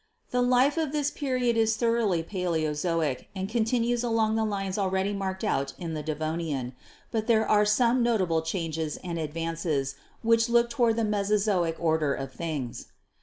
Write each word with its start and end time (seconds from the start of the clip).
The 0.31 0.41
life 0.41 0.77
of 0.77 0.93
this 0.93 1.11
period 1.11 1.55
is 1.55 1.77
thoroly 1.77 2.23
Paleozoic 2.23 3.27
and 3.35 3.47
continues 3.47 4.03
along 4.03 4.35
the 4.35 4.43
lines 4.43 4.75
already 4.79 5.13
marked 5.13 5.43
out 5.43 5.73
in 5.77 5.93
the 5.93 6.01
Devonian, 6.01 6.73
but 7.11 7.27
there 7.27 7.47
are 7.47 7.65
some 7.65 8.01
notable 8.01 8.41
changes 8.41 8.97
and 9.03 9.19
advances 9.19 9.93
which 10.23 10.49
look 10.49 10.71
toward 10.71 10.95
the 10.95 11.03
Mesozoic 11.05 11.75
order 11.79 12.15
of 12.15 12.31
things. 12.31 12.87